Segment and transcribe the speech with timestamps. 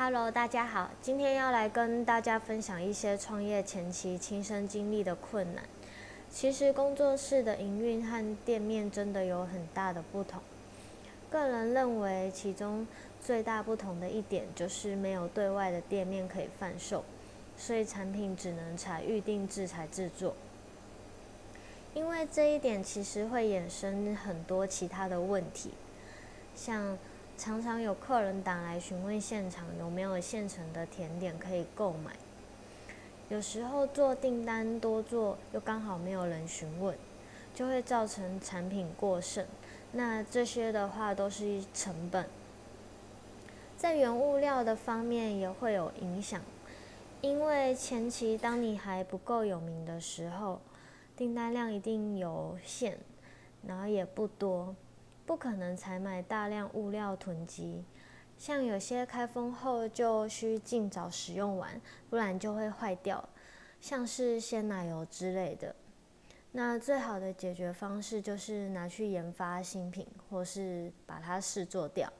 [0.00, 5.64] Hello，大家好，今天要来跟大家分享一些创业前期亲身经历的困难。
[6.30, 10.40] 其实工作室的营运和店面真的有很大的不同。
[11.28, 12.86] 个人认为，其中
[13.20, 17.04] 最大不同的一点就是没有对外的店面可以贩售，
[17.56, 20.36] 所以产品只能采预定制才制作。
[21.92, 25.72] 因为这一点，其实会衍生很多其他的问题，
[26.54, 26.96] 像
[27.38, 32.10] 常常有客人打来询问现场有没有现成的甜点可以购买，
[33.28, 36.98] 有时候做订单多做又刚好没有人询问，
[37.54, 39.46] 就会造成产品过剩。
[39.92, 42.26] 那这些的话都是成本，
[43.76, 46.42] 在原物料的方面也会有影响，
[47.20, 50.60] 因为前期当你还不够有名的时候。
[51.16, 52.96] 订单量一定有限，
[53.66, 54.76] 然后也不多，
[55.28, 57.84] 不可能采买大量物料囤积。
[58.38, 61.78] 像有些开封后就需尽早使用完，
[62.08, 63.28] 不然就会坏掉。
[63.78, 65.76] 像是鲜奶油之类的，
[66.52, 72.10] 那最好的解决方式就是拿去研发新品，或是把它试做掉。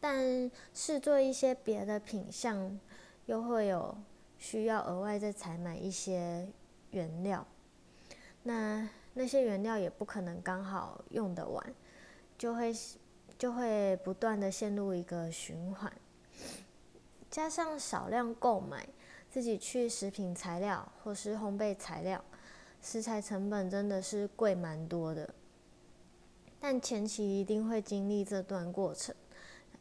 [0.00, 2.76] 但试做一些别的品相，
[3.26, 3.96] 又会有
[4.38, 6.48] 需要额外再采买一些。
[6.90, 7.46] 原料，
[8.44, 11.74] 那那些原料也不可能刚好用得完，
[12.38, 12.72] 就会
[13.36, 15.92] 就会不断的陷入一个循环。
[17.28, 18.86] 加上少量购买，
[19.28, 22.24] 自己去食品材料或是烘焙材料，
[22.80, 25.34] 食材成本真的是贵蛮多的。
[26.60, 29.12] 但前期一定会经历这段过程，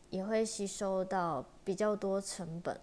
[0.09, 2.81] 也会吸收到比较多成本。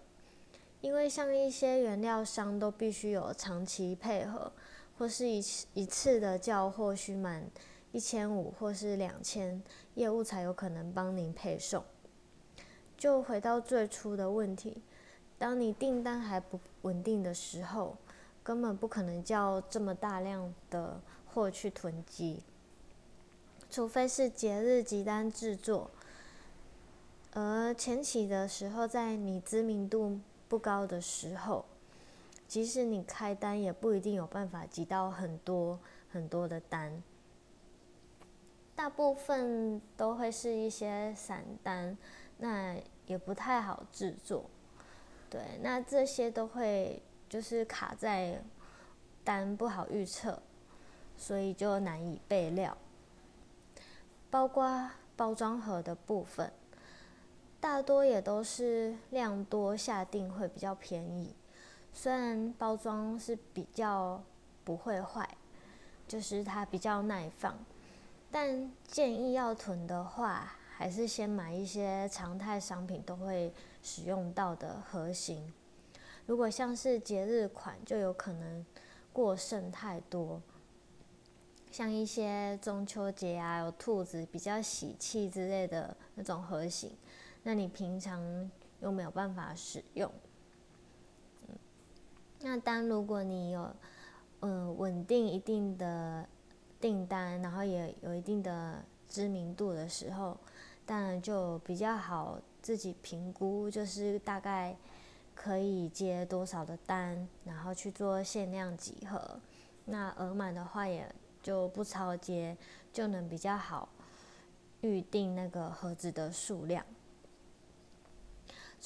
[0.80, 4.52] 因为像一些原料商都必须有长期配合，
[4.98, 7.50] 或是一次一次的叫货需满
[7.92, 9.62] 一千五或是两千，
[9.94, 11.84] 业务才有可能帮您配送。
[12.96, 14.82] 就回到最初的问题，
[15.38, 17.96] 当你订单还不稳定的时候，
[18.42, 22.42] 根本不可能叫这么大量的货去囤积，
[23.70, 25.90] 除非是节日急单制作。
[27.32, 30.20] 而前期的时候，在你知名度。
[30.46, 31.64] 不高的时候，
[32.54, 35.76] 即使你开单，也不一定有办法集到很多
[36.12, 37.02] 很多的单。
[38.76, 41.98] 大部分都会是一些散单，
[42.38, 42.76] 那
[43.06, 44.44] 也不太好制作。
[45.28, 48.40] 对，那这些都会就是卡在
[49.24, 50.40] 单不好预测，
[51.16, 52.78] 所以就难以备料。
[54.30, 56.52] 包括包装盒的部分。
[57.60, 61.34] 大多也都是量多下定会比较便宜，
[61.96, 64.20] 虽然包装是比较
[64.64, 65.26] 不会坏，
[66.08, 67.56] 就是它比较耐放，
[68.30, 75.52] 但建议要囤的话，还是先买一些常态商品都会使用到的盒型。
[76.26, 78.66] 如果像是节日款，就有可能
[79.12, 80.42] 过剩太多，
[81.70, 86.90] 像一些中秋节啊，有兔子比较喜气之类的那种盒型。
[87.44, 88.50] 那你平常
[88.80, 90.10] 又没有办法使用，
[92.46, 93.74] 那当如果你有
[94.40, 96.28] 嗯稳定一定的
[96.78, 100.36] 订单，然后也有一定的知名度的时候，
[100.84, 104.76] 当然就比较好自己评估，就是大概
[105.34, 109.40] 可以接多少的单，然后去做限量几何。
[109.86, 111.10] 那额满的话也
[111.42, 112.54] 就不超接，
[112.92, 113.88] 就能比较好
[114.82, 116.84] 预定那个盒子的数量。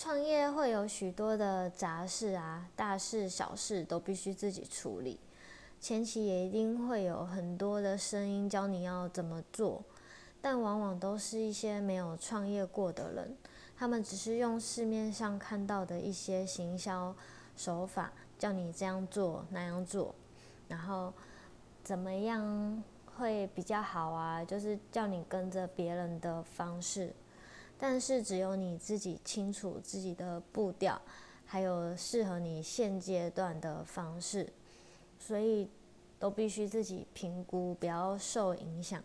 [0.01, 5.19] 创业会有许多的杂事啊，大事小事都必须自己处理。
[5.81, 9.83] 前期也一定会有很多的声音教你要怎么做，
[10.41, 13.37] 但往往都是一些没有创业过的人，
[13.77, 17.13] 他们只是用市面上看到的一些行销
[17.57, 20.15] 手法，叫你这样做那样做，
[20.69, 21.13] 然后
[21.83, 22.81] 怎么样
[23.17, 24.45] 会比较好啊？
[24.45, 27.13] 就是叫你跟着别人的方式。
[27.79, 31.01] 但是只有你自己清楚自己的步调，
[31.47, 34.53] 还有适合你现阶段的方式，
[35.19, 35.69] 所以
[36.19, 39.03] 都必须自己评估，不要受影响。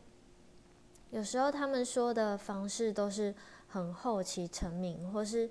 [1.12, 3.36] 有时候他们说的方式都是
[3.68, 5.48] 很后期成名，或是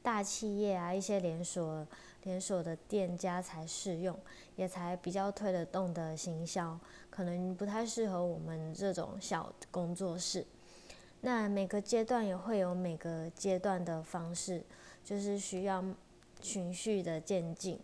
[0.00, 1.84] 大企业啊一些连锁
[2.22, 4.16] 连锁的店家才适用，
[4.54, 6.78] 也才比较推得动的行销，
[7.10, 10.46] 可能不太适合我们这种小工作室。
[11.22, 14.64] 那每个阶段也会有每个阶段的方式，
[15.04, 15.84] 就是需要
[16.40, 17.78] 循序的渐进。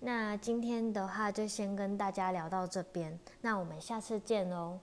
[0.00, 4.78] 那今天的话就先跟大家聊到这边，那我们下次见喽。